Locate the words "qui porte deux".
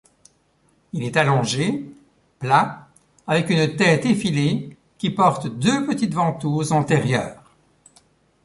4.97-5.85